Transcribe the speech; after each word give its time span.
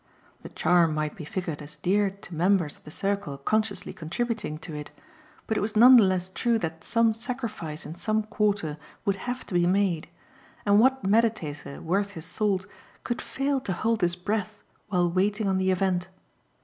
The 0.41 0.49
charm 0.49 0.95
might 0.95 1.15
be 1.15 1.25
figured 1.25 1.61
as 1.61 1.75
dear 1.75 2.09
to 2.09 2.33
members 2.33 2.75
of 2.75 2.83
the 2.85 2.89
circle 2.89 3.37
consciously 3.37 3.93
contributing 3.93 4.57
to 4.57 4.73
it, 4.73 4.89
but 5.45 5.57
it 5.57 5.61
was 5.61 5.75
none 5.75 5.95
the 5.95 6.03
less 6.03 6.31
true 6.31 6.57
that 6.57 6.83
some 6.83 7.13
sacrifice 7.13 7.85
in 7.85 7.93
some 7.93 8.23
quarter 8.23 8.79
would 9.05 9.17
have 9.27 9.45
to 9.45 9.53
be 9.53 9.67
made, 9.67 10.09
and 10.65 10.79
what 10.79 11.03
meditator 11.03 11.83
worth 11.83 12.13
his 12.13 12.25
salt 12.25 12.65
could 13.03 13.21
fail 13.21 13.59
to 13.59 13.73
hold 13.73 14.01
his 14.01 14.15
breath 14.15 14.63
while 14.87 15.07
waiting 15.07 15.47
on 15.47 15.59
the 15.59 15.69
event? 15.69 16.07